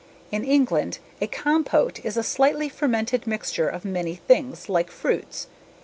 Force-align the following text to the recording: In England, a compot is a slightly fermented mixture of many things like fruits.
In 0.31 0.43
England, 0.43 0.97
a 1.21 1.27
compot 1.27 2.03
is 2.03 2.17
a 2.17 2.23
slightly 2.23 2.69
fermented 2.69 3.27
mixture 3.27 3.67
of 3.69 3.85
many 3.85 4.15
things 4.15 4.67
like 4.67 4.89
fruits. 4.89 5.45